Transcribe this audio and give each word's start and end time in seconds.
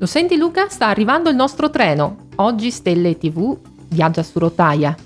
Lo 0.00 0.06
senti 0.06 0.38
Luca? 0.38 0.70
Sta 0.70 0.86
arrivando 0.86 1.28
il 1.28 1.36
nostro 1.36 1.68
treno. 1.68 2.28
Oggi 2.36 2.70
Stelle 2.70 3.18
TV 3.18 3.54
viaggia 3.88 4.22
su 4.22 4.38
rotaia. 4.38 4.96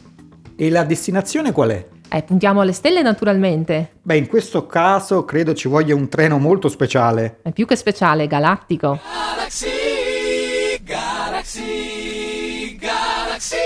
E 0.54 0.70
la 0.70 0.84
destinazione 0.84 1.50
qual 1.50 1.70
è? 1.70 1.88
Eh, 2.08 2.22
puntiamo 2.22 2.60
alle 2.60 2.72
stelle 2.72 3.02
naturalmente. 3.02 3.94
Beh, 4.02 4.16
in 4.16 4.28
questo 4.28 4.66
caso 4.66 5.24
credo 5.24 5.52
ci 5.52 5.66
voglia 5.66 5.96
un 5.96 6.08
treno 6.08 6.38
molto 6.38 6.68
speciale. 6.68 7.40
È 7.42 7.50
più 7.50 7.66
che 7.66 7.74
speciale, 7.74 8.28
galattico. 8.28 9.00
Galaxy, 9.02 10.80
Galaxy, 10.84 12.76
Galaxy, 12.76 13.56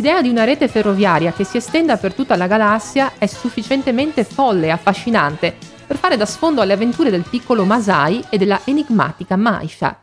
L'idea 0.00 0.22
di 0.22 0.30
una 0.30 0.44
rete 0.44 0.66
ferroviaria 0.66 1.30
che 1.30 1.44
si 1.44 1.58
estenda 1.58 1.98
per 1.98 2.14
tutta 2.14 2.34
la 2.34 2.46
galassia 2.46 3.18
è 3.18 3.26
sufficientemente 3.26 4.24
folle 4.24 4.68
e 4.68 4.70
affascinante 4.70 5.54
per 5.86 5.98
fare 5.98 6.16
da 6.16 6.24
sfondo 6.24 6.62
alle 6.62 6.72
avventure 6.72 7.10
del 7.10 7.26
piccolo 7.28 7.66
Masai 7.66 8.24
e 8.30 8.38
della 8.38 8.62
enigmatica 8.64 9.36
Maisha. 9.36 10.00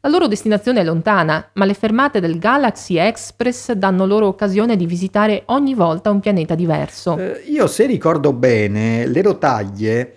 La 0.00 0.10
loro 0.10 0.26
destinazione 0.26 0.80
è 0.80 0.84
lontana, 0.84 1.48
ma 1.54 1.64
le 1.64 1.72
fermate 1.72 2.20
del 2.20 2.38
Galaxy 2.38 2.98
Express 2.98 3.72
danno 3.72 4.04
loro 4.04 4.26
occasione 4.26 4.76
di 4.76 4.84
visitare 4.84 5.44
ogni 5.46 5.72
volta 5.72 6.10
un 6.10 6.20
pianeta 6.20 6.54
diverso. 6.54 7.16
Eh, 7.16 7.44
io 7.46 7.66
se 7.68 7.86
ricordo 7.86 8.34
bene, 8.34 9.06
le 9.06 9.22
rotaie 9.22 10.16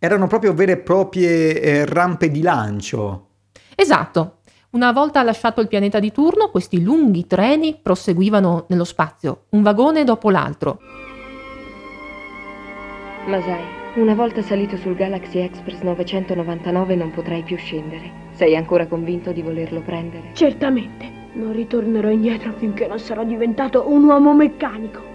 erano 0.00 0.26
proprio 0.26 0.52
vere 0.52 0.72
e 0.72 0.78
proprie 0.78 1.60
eh, 1.60 1.84
rampe 1.84 2.28
di 2.28 2.42
lancio. 2.42 3.28
Esatto. 3.76 4.33
Una 4.74 4.90
volta 4.90 5.22
lasciato 5.22 5.60
il 5.60 5.68
pianeta 5.68 6.00
di 6.00 6.10
turno, 6.10 6.50
questi 6.50 6.82
lunghi 6.82 7.28
treni 7.28 7.78
proseguivano 7.80 8.64
nello 8.70 8.82
spazio, 8.82 9.44
un 9.50 9.62
vagone 9.62 10.02
dopo 10.02 10.30
l'altro. 10.30 10.80
Masai, 13.28 13.62
una 13.94 14.16
volta 14.16 14.42
salito 14.42 14.76
sul 14.76 14.96
Galaxy 14.96 15.38
Express 15.38 15.80
999 15.82 16.96
non 16.96 17.12
potrai 17.12 17.44
più 17.44 17.56
scendere. 17.56 18.10
Sei 18.32 18.56
ancora 18.56 18.88
convinto 18.88 19.30
di 19.30 19.42
volerlo 19.42 19.80
prendere? 19.80 20.30
Certamente, 20.32 21.08
non 21.34 21.52
ritornerò 21.52 22.08
indietro 22.08 22.52
finché 22.56 22.88
non 22.88 22.98
sarò 22.98 23.22
diventato 23.22 23.88
un 23.88 24.02
uomo 24.02 24.34
meccanico. 24.34 25.13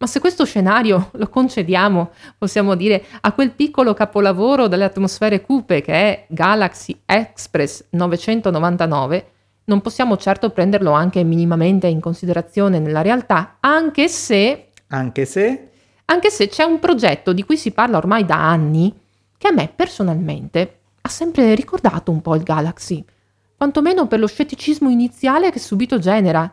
Ma 0.00 0.06
se 0.06 0.18
questo 0.18 0.46
scenario 0.46 1.10
lo 1.16 1.28
concediamo, 1.28 2.10
possiamo 2.38 2.74
dire, 2.74 3.04
a 3.20 3.32
quel 3.32 3.50
piccolo 3.50 3.92
capolavoro 3.92 4.66
delle 4.66 4.84
atmosfere 4.84 5.42
cupe 5.42 5.82
che 5.82 5.92
è 5.92 6.24
Galaxy 6.28 7.02
Express 7.04 7.84
999, 7.90 9.26
non 9.64 9.82
possiamo 9.82 10.16
certo 10.16 10.50
prenderlo 10.50 10.92
anche 10.92 11.22
minimamente 11.22 11.86
in 11.86 12.00
considerazione 12.00 12.78
nella 12.78 13.02
realtà, 13.02 13.58
anche 13.60 14.08
se, 14.08 14.68
Anche 14.88 15.26
se... 15.26 15.68
anche 16.06 16.30
se 16.30 16.48
c'è 16.48 16.64
un 16.64 16.78
progetto 16.78 17.34
di 17.34 17.44
cui 17.44 17.58
si 17.58 17.70
parla 17.70 17.98
ormai 17.98 18.24
da 18.24 18.36
anni, 18.36 18.92
che 19.36 19.48
a 19.48 19.52
me 19.52 19.70
personalmente 19.74 20.78
ha 21.02 21.08
sempre 21.10 21.54
ricordato 21.54 22.10
un 22.10 22.22
po' 22.22 22.34
il 22.36 22.42
Galaxy, 22.42 23.04
quantomeno 23.54 24.06
per 24.06 24.18
lo 24.18 24.26
scetticismo 24.26 24.88
iniziale 24.88 25.50
che 25.50 25.58
subito 25.58 25.98
genera. 25.98 26.52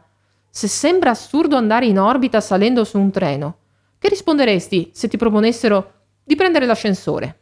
Se 0.57 0.67
sembra 0.67 1.11
assurdo 1.11 1.55
andare 1.55 1.85
in 1.85 1.99
orbita 1.99 2.41
salendo 2.41 2.83
su 2.83 2.97
un 2.97 3.11
treno, 3.11 3.57
che 3.99 4.09
risponderesti 4.09 4.89
se 4.91 5.07
ti 5.07 5.15
proponessero 5.15 5.91
di 6.23 6.35
prendere 6.35 6.65
l'ascensore? 6.65 7.41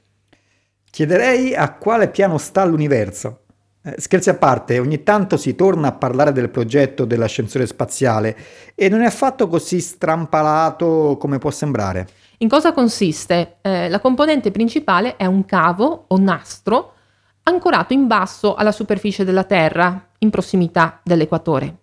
Chiederei 0.91 1.55
a 1.55 1.75
quale 1.75 2.09
piano 2.09 2.37
sta 2.37 2.65
l'universo. 2.65 3.43
Eh, 3.85 3.95
scherzi 3.99 4.31
a 4.31 4.33
parte, 4.33 4.79
ogni 4.79 5.01
tanto 5.03 5.37
si 5.37 5.55
torna 5.55 5.87
a 5.87 5.91
parlare 5.93 6.33
del 6.33 6.49
progetto 6.49 7.05
dell'ascensore 7.05 7.65
spaziale 7.67 8.35
e 8.75 8.89
non 8.89 9.01
è 9.01 9.05
affatto 9.05 9.47
così 9.47 9.79
strampalato 9.79 11.15
come 11.17 11.37
può 11.37 11.51
sembrare. 11.51 12.09
In 12.39 12.49
cosa 12.49 12.73
consiste? 12.73 13.59
Eh, 13.61 13.87
la 13.87 14.01
componente 14.01 14.51
principale 14.51 15.15
è 15.15 15.25
un 15.25 15.45
cavo 15.45 16.03
o 16.09 16.17
nastro 16.17 16.95
ancorato 17.43 17.93
in 17.93 18.07
basso 18.07 18.55
alla 18.55 18.73
superficie 18.73 19.23
della 19.23 19.45
Terra, 19.45 20.05
in 20.17 20.29
prossimità 20.29 20.99
dell'equatore. 21.01 21.77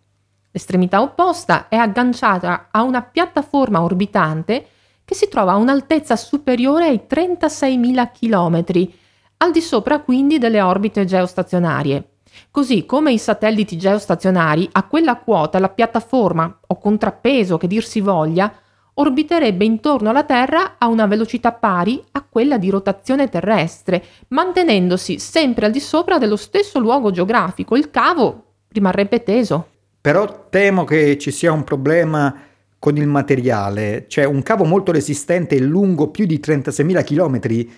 L'estremità 0.52 1.00
opposta 1.00 1.68
è 1.68 1.76
agganciata 1.76 2.68
a 2.70 2.82
una 2.82 3.00
piattaforma 3.02 3.82
orbitante 3.82 4.66
che 5.04 5.14
si 5.14 5.28
trova 5.28 5.52
a 5.52 5.56
un'altezza 5.56 6.14
superiore 6.14 6.86
ai 6.86 7.02
36.000 7.08 8.10
km, 8.12 8.90
al 9.38 9.50
di 9.50 9.60
sopra 9.60 10.00
quindi 10.00 10.38
delle 10.38 10.60
orbite 10.60 11.06
geostazionarie. 11.06 12.08
Così 12.50 12.86
come 12.86 13.12
i 13.12 13.18
satelliti 13.18 13.76
geostazionari, 13.76 14.68
a 14.72 14.84
quella 14.84 15.16
quota 15.16 15.58
la 15.58 15.68
piattaforma, 15.68 16.60
o 16.66 16.78
contrappeso 16.78 17.56
che 17.56 17.66
dir 17.66 17.84
si 17.84 18.00
voglia, 18.00 18.52
orbiterebbe 18.94 19.64
intorno 19.64 20.10
alla 20.10 20.24
Terra 20.24 20.74
a 20.78 20.86
una 20.86 21.06
velocità 21.06 21.52
pari 21.52 22.02
a 22.12 22.22
quella 22.28 22.58
di 22.58 22.68
rotazione 22.68 23.28
terrestre, 23.28 24.04
mantenendosi 24.28 25.18
sempre 25.18 25.66
al 25.66 25.72
di 25.72 25.80
sopra 25.80 26.18
dello 26.18 26.36
stesso 26.36 26.78
luogo 26.78 27.10
geografico. 27.10 27.74
Il 27.74 27.90
cavo 27.90 28.44
rimarrebbe 28.68 29.22
teso. 29.22 29.71
Però 30.02 30.48
temo 30.50 30.82
che 30.82 31.16
ci 31.16 31.30
sia 31.30 31.52
un 31.52 31.62
problema 31.62 32.36
con 32.80 32.96
il 32.96 33.06
materiale, 33.06 34.06
cioè 34.08 34.24
un 34.24 34.42
cavo 34.42 34.64
molto 34.64 34.90
resistente 34.90 35.54
e 35.54 35.60
lungo 35.60 36.08
più 36.08 36.26
di 36.26 36.40
36.000 36.44 37.04
km. 37.04 37.68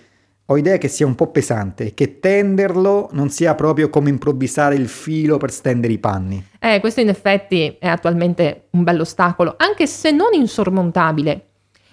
Ho 0.47 0.57
idea 0.57 0.79
che 0.79 0.87
sia 0.87 1.05
un 1.05 1.13
po' 1.13 1.29
pesante 1.29 1.93
che 1.93 2.19
tenderlo 2.19 3.09
non 3.11 3.29
sia 3.29 3.53
proprio 3.53 3.91
come 3.91 4.09
improvvisare 4.09 4.73
il 4.73 4.87
filo 4.87 5.37
per 5.37 5.51
stendere 5.51 5.93
i 5.93 5.99
panni. 5.99 6.43
Eh, 6.57 6.79
questo 6.79 7.01
in 7.01 7.09
effetti 7.09 7.77
è 7.79 7.87
attualmente 7.87 8.69
un 8.71 8.81
bello 8.81 9.03
ostacolo, 9.03 9.53
anche 9.57 9.85
se 9.85 10.09
non 10.09 10.33
insormontabile. 10.33 11.45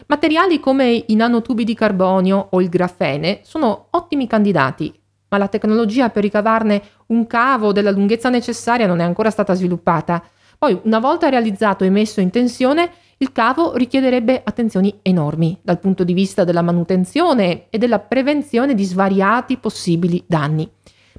Materiali 0.06 0.60
come 0.60 1.04
i 1.06 1.14
nanotubi 1.14 1.64
di 1.64 1.74
carbonio 1.74 2.48
o 2.52 2.62
il 2.62 2.70
grafene 2.70 3.40
sono 3.42 3.88
ottimi 3.90 4.26
candidati, 4.26 4.98
ma 5.32 5.38
la 5.38 5.48
tecnologia 5.48 6.10
per 6.10 6.22
ricavarne 6.22 6.82
un 7.06 7.26
cavo 7.26 7.72
della 7.72 7.90
lunghezza 7.90 8.28
necessaria 8.28 8.86
non 8.86 9.00
è 9.00 9.04
ancora 9.04 9.30
stata 9.30 9.54
sviluppata. 9.54 10.22
Poi, 10.58 10.78
una 10.84 10.98
volta 10.98 11.30
realizzato 11.30 11.84
e 11.84 11.90
messo 11.90 12.20
in 12.20 12.30
tensione, 12.30 12.90
il 13.16 13.32
cavo 13.32 13.74
richiederebbe 13.74 14.42
attenzioni 14.44 14.98
enormi 15.00 15.58
dal 15.62 15.80
punto 15.80 16.04
di 16.04 16.12
vista 16.12 16.44
della 16.44 16.60
manutenzione 16.60 17.68
e 17.70 17.78
della 17.78 17.98
prevenzione 17.98 18.74
di 18.74 18.84
svariati 18.84 19.56
possibili 19.56 20.22
danni. 20.26 20.70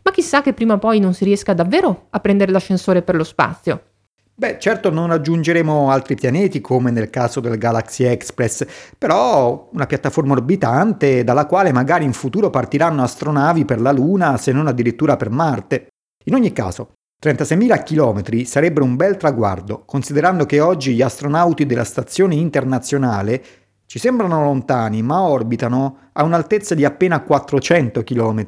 Ma 0.03 0.11
chissà 0.11 0.43
che 0.43 0.53
prima 0.53 0.75
o 0.75 0.79
poi 0.79 0.99
non 0.99 1.13
si 1.13 1.23
riesca 1.23 1.53
davvero 1.53 2.07
a 2.11 2.19
prendere 2.19 2.51
l'ascensore 2.51 3.01
per 3.01 3.15
lo 3.15 3.23
spazio. 3.23 3.92
Beh, 4.35 4.57
certo 4.59 4.89
non 4.89 5.07
raggiungeremo 5.07 5.91
altri 5.91 6.15
pianeti 6.15 6.59
come 6.59 6.89
nel 6.89 7.11
caso 7.11 7.39
del 7.39 7.59
Galaxy 7.59 8.05
Express, 8.05 8.65
però 8.97 9.69
una 9.71 9.85
piattaforma 9.85 10.33
orbitante 10.33 11.23
dalla 11.23 11.45
quale 11.45 11.71
magari 11.71 12.03
in 12.03 12.13
futuro 12.13 12.49
partiranno 12.49 13.03
astronavi 13.03 13.63
per 13.63 13.79
la 13.79 13.91
Luna, 13.91 14.37
se 14.37 14.51
non 14.51 14.65
addirittura 14.65 15.17
per 15.17 15.29
Marte. 15.29 15.87
In 16.25 16.33
ogni 16.33 16.51
caso, 16.51 16.93
36.000 17.23 17.83
km 17.83 18.43
sarebbero 18.43 18.85
un 18.85 18.95
bel 18.95 19.17
traguardo, 19.17 19.83
considerando 19.85 20.47
che 20.47 20.59
oggi 20.59 20.95
gli 20.95 21.03
astronauti 21.03 21.67
della 21.67 21.83
stazione 21.83 22.33
internazionale 22.33 23.43
ci 23.85 23.99
sembrano 23.99 24.43
lontani, 24.43 25.03
ma 25.03 25.21
orbitano 25.21 26.09
a 26.11 26.23
un'altezza 26.23 26.73
di 26.73 26.83
appena 26.83 27.21
400 27.21 28.03
km. 28.03 28.45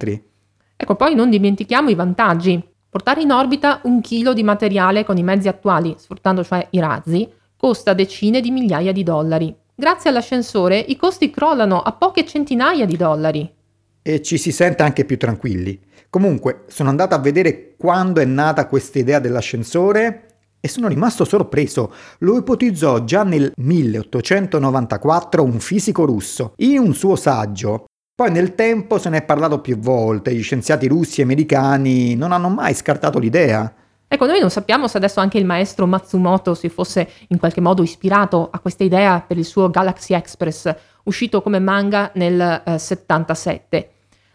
Ecco, 0.75 0.95
poi 0.95 1.13
non 1.13 1.29
dimentichiamo 1.29 1.89
i 1.89 1.95
vantaggi. 1.95 2.73
Portare 2.95 3.23
in 3.23 3.31
orbita 3.33 3.81
un 3.83 3.99
chilo 3.99 4.31
di 4.31 4.41
materiale 4.41 5.03
con 5.03 5.17
i 5.17 5.21
mezzi 5.21 5.49
attuali, 5.49 5.93
sfruttando 5.97 6.45
cioè 6.45 6.65
i 6.69 6.79
razzi, 6.79 7.29
costa 7.57 7.93
decine 7.93 8.39
di 8.39 8.51
migliaia 8.51 8.93
di 8.93 9.03
dollari. 9.03 9.53
Grazie 9.75 10.11
all'ascensore 10.11 10.79
i 10.79 10.95
costi 10.95 11.29
crollano 11.29 11.81
a 11.81 11.91
poche 11.91 12.25
centinaia 12.25 12.85
di 12.85 12.95
dollari. 12.95 13.53
E 14.01 14.21
ci 14.21 14.37
si 14.37 14.53
sente 14.53 14.83
anche 14.83 15.03
più 15.03 15.17
tranquilli. 15.17 15.77
Comunque, 16.09 16.63
sono 16.67 16.87
andato 16.87 17.13
a 17.15 17.19
vedere 17.19 17.75
quando 17.75 18.21
è 18.21 18.25
nata 18.25 18.65
questa 18.65 18.97
idea 18.97 19.19
dell'ascensore 19.19 20.27
e 20.61 20.67
sono 20.69 20.87
rimasto 20.87 21.25
sorpreso. 21.25 21.93
Lo 22.19 22.37
ipotizzò 22.37 23.03
già 23.03 23.23
nel 23.25 23.51
1894 23.57 25.43
un 25.43 25.59
fisico 25.59 26.05
russo. 26.05 26.53
In 26.59 26.79
un 26.79 26.93
suo 26.93 27.17
saggio 27.17 27.87
Poi 28.17 28.31
nel 28.31 28.55
tempo 28.55 28.97
se 28.97 29.09
ne 29.09 29.17
è 29.17 29.23
parlato 29.23 29.59
più 29.59 29.77
volte, 29.77 30.33
gli 30.33 30.41
scienziati 30.41 30.87
russi 30.87 31.19
e 31.19 31.25
americani 31.25 32.15
non 32.15 32.31
hanno 32.31 32.47
mai 32.47 32.73
scartato 32.73 33.19
l'idea. 33.19 33.69
Ecco, 34.07 34.25
noi 34.25 34.39
non 34.39 34.49
sappiamo 34.49 34.87
se 34.87 34.95
adesso 34.95 35.19
anche 35.19 35.37
il 35.37 35.43
maestro 35.43 35.85
Matsumoto 35.85 36.53
si 36.53 36.69
fosse 36.69 37.09
in 37.27 37.37
qualche 37.37 37.59
modo 37.59 37.83
ispirato 37.83 38.47
a 38.49 38.59
questa 38.59 38.85
idea 38.85 39.19
per 39.19 39.37
il 39.37 39.43
suo 39.43 39.69
Galaxy 39.69 40.13
Express, 40.13 40.73
uscito 41.03 41.41
come 41.41 41.59
manga 41.59 42.09
nel 42.13 42.63
eh, 42.65 42.79
77. 42.79 43.89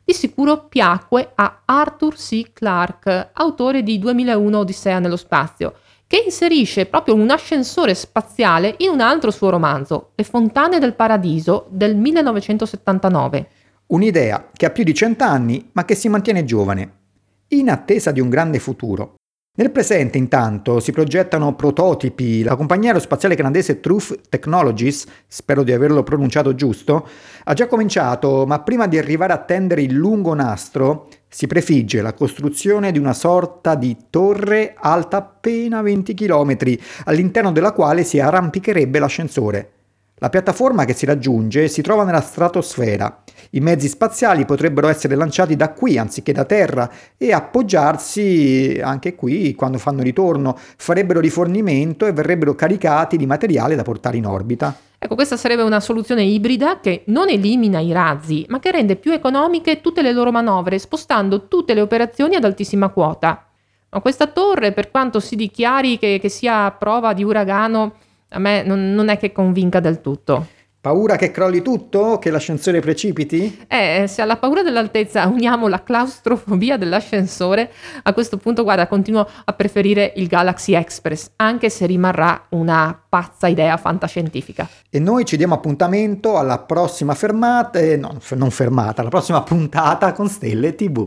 Di 0.04 0.12
sicuro 0.12 0.66
piacque 0.68 1.32
a 1.34 1.62
Arthur 1.64 2.16
C. 2.16 2.52
Clarke, 2.52 3.30
autore 3.32 3.82
di 3.82 3.98
2001 3.98 4.58
Odissea 4.58 4.98
nello 4.98 5.16
spazio, 5.16 5.72
che 6.06 6.22
inserisce 6.22 6.84
proprio 6.84 7.14
un 7.14 7.30
ascensore 7.30 7.94
spaziale 7.94 8.74
in 8.80 8.90
un 8.90 9.00
altro 9.00 9.30
suo 9.30 9.48
romanzo, 9.48 10.10
Le 10.16 10.24
fontane 10.24 10.78
del 10.78 10.92
paradiso 10.92 11.64
del 11.70 11.96
1979. 11.96 13.48
Un'idea 13.90 14.50
che 14.52 14.66
ha 14.66 14.70
più 14.70 14.84
di 14.84 14.94
cent'anni 14.94 15.70
ma 15.72 15.84
che 15.84 15.96
si 15.96 16.08
mantiene 16.08 16.44
giovane, 16.44 16.92
in 17.48 17.68
attesa 17.68 18.12
di 18.12 18.20
un 18.20 18.28
grande 18.28 18.60
futuro. 18.60 19.14
Nel 19.56 19.72
presente, 19.72 20.16
intanto, 20.16 20.78
si 20.78 20.92
progettano 20.92 21.56
prototipi. 21.56 22.44
La 22.44 22.54
compagnia 22.54 22.90
aerospaziale 22.90 23.34
canadese 23.34 23.80
Truth 23.80 24.28
Technologies, 24.28 25.06
spero 25.26 25.64
di 25.64 25.72
averlo 25.72 26.04
pronunciato 26.04 26.54
giusto, 26.54 27.04
ha 27.42 27.52
già 27.52 27.66
cominciato, 27.66 28.46
ma 28.46 28.60
prima 28.60 28.86
di 28.86 28.96
arrivare 28.96 29.32
a 29.32 29.38
tendere 29.38 29.82
il 29.82 29.92
lungo 29.92 30.34
nastro, 30.34 31.08
si 31.26 31.48
prefigge 31.48 32.00
la 32.00 32.14
costruzione 32.14 32.92
di 32.92 32.98
una 33.00 33.12
sorta 33.12 33.74
di 33.74 33.96
torre 34.08 34.76
alta 34.78 35.16
appena 35.16 35.82
20 35.82 36.14
km, 36.14 36.56
all'interno 37.06 37.50
della 37.50 37.72
quale 37.72 38.04
si 38.04 38.20
arrampicherebbe 38.20 39.00
l'ascensore. 39.00 39.72
La 40.22 40.28
piattaforma 40.28 40.84
che 40.84 40.92
si 40.92 41.06
raggiunge 41.06 41.66
si 41.68 41.80
trova 41.80 42.04
nella 42.04 42.20
stratosfera. 42.20 43.22
I 43.52 43.60
mezzi 43.60 43.88
spaziali 43.88 44.44
potrebbero 44.44 44.86
essere 44.88 45.14
lanciati 45.14 45.56
da 45.56 45.70
qui 45.70 45.96
anziché 45.96 46.32
da 46.32 46.44
terra 46.44 46.90
e 47.16 47.32
appoggiarsi 47.32 48.78
anche 48.84 49.14
qui 49.14 49.54
quando 49.54 49.78
fanno 49.78 50.02
ritorno, 50.02 50.58
farebbero 50.76 51.20
rifornimento 51.20 52.04
e 52.04 52.12
verrebbero 52.12 52.54
caricati 52.54 53.16
di 53.16 53.24
materiale 53.24 53.76
da 53.76 53.82
portare 53.82 54.18
in 54.18 54.26
orbita. 54.26 54.76
Ecco, 54.98 55.14
questa 55.14 55.38
sarebbe 55.38 55.62
una 55.62 55.80
soluzione 55.80 56.22
ibrida 56.24 56.80
che 56.80 57.04
non 57.06 57.30
elimina 57.30 57.80
i 57.80 57.90
razzi, 57.90 58.44
ma 58.50 58.58
che 58.58 58.72
rende 58.72 58.96
più 58.96 59.12
economiche 59.12 59.80
tutte 59.80 60.02
le 60.02 60.12
loro 60.12 60.30
manovre, 60.30 60.78
spostando 60.78 61.48
tutte 61.48 61.72
le 61.72 61.80
operazioni 61.80 62.34
ad 62.34 62.44
altissima 62.44 62.90
quota. 62.90 63.46
Ma 63.88 64.00
questa 64.02 64.26
torre, 64.26 64.72
per 64.72 64.90
quanto 64.90 65.18
si 65.18 65.34
dichiari 65.34 65.98
che, 65.98 66.18
che 66.20 66.28
sia 66.28 66.70
prova 66.72 67.14
di 67.14 67.24
uragano, 67.24 67.94
a 68.30 68.38
me 68.38 68.62
non, 68.62 68.94
non 68.94 69.08
è 69.08 69.18
che 69.18 69.32
convinca 69.32 69.80
del 69.80 70.00
tutto. 70.00 70.46
Paura 70.80 71.16
che 71.16 71.30
crolli 71.30 71.60
tutto? 71.60 72.18
Che 72.18 72.30
l'ascensore 72.30 72.80
precipiti? 72.80 73.66
Eh, 73.68 74.06
se 74.08 74.22
alla 74.22 74.38
paura 74.38 74.62
dell'altezza 74.62 75.26
uniamo 75.26 75.68
la 75.68 75.82
claustrofobia 75.82 76.78
dell'ascensore, 76.78 77.70
a 78.02 78.14
questo 78.14 78.38
punto, 78.38 78.62
guarda, 78.62 78.86
continuo 78.86 79.28
a 79.44 79.52
preferire 79.52 80.14
il 80.16 80.26
Galaxy 80.26 80.72
Express, 80.72 81.32
anche 81.36 81.68
se 81.68 81.84
rimarrà 81.84 82.46
una 82.50 82.98
pazza 83.06 83.46
idea 83.46 83.76
fantascientifica. 83.76 84.66
E 84.88 84.98
noi 84.98 85.26
ci 85.26 85.36
diamo 85.36 85.52
appuntamento 85.52 86.38
alla 86.38 86.60
prossima 86.60 87.14
fermata, 87.14 87.78
eh, 87.78 87.98
no, 87.98 88.16
non 88.36 88.50
fermata, 88.50 89.02
alla 89.02 89.10
prossima 89.10 89.42
puntata 89.42 90.12
con 90.12 90.28
Stelle 90.28 90.74
TV. 90.74 91.06